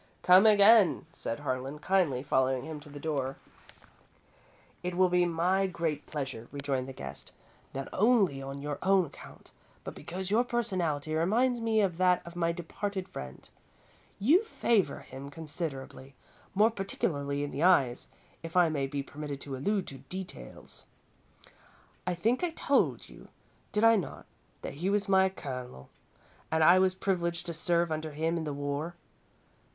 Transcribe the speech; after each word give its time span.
"Come 0.23 0.47
again," 0.47 1.05
said 1.13 1.41
Harlan, 1.41 1.77
kindly, 1.77 2.23
following 2.23 2.63
him 2.63 2.79
to 2.79 2.89
the 2.89 2.99
door. 2.99 3.37
"It 4.81 4.97
will 4.97 5.09
be 5.09 5.25
my 5.25 5.67
great 5.67 6.07
pleasure," 6.07 6.47
rejoined 6.51 6.87
the 6.87 6.91
guest, 6.91 7.31
"not 7.75 7.87
only 7.93 8.41
on 8.41 8.63
your 8.63 8.79
own 8.81 9.05
account, 9.05 9.51
but 9.83 9.93
because 9.93 10.31
your 10.31 10.43
personality 10.43 11.13
reminds 11.13 11.61
me 11.61 11.81
of 11.81 11.97
that 11.99 12.23
of 12.25 12.35
my 12.35 12.51
departed 12.51 13.07
friend. 13.09 13.47
You 14.17 14.41
favour 14.43 15.01
him 15.01 15.29
considerably, 15.29 16.15
more 16.55 16.71
particularly 16.71 17.43
in 17.43 17.51
the 17.51 17.61
eyes, 17.61 18.07
if 18.41 18.57
I 18.57 18.69
may 18.69 18.87
be 18.87 19.03
permitted 19.03 19.39
to 19.41 19.55
allude 19.55 19.85
to 19.85 19.99
details. 19.99 20.83
I 22.07 22.15
think 22.15 22.43
I 22.43 22.49
told 22.49 23.07
you, 23.07 23.27
did 23.71 23.83
I 23.83 23.97
not, 23.97 24.25
that 24.63 24.73
he 24.73 24.89
was 24.89 25.07
my 25.07 25.29
Colonel 25.29 25.89
and 26.51 26.63
I 26.63 26.79
was 26.79 26.95
privileged 26.95 27.45
to 27.45 27.53
serve 27.53 27.91
under 27.91 28.09
him 28.13 28.35
in 28.35 28.45
the 28.45 28.51
war? 28.53 28.95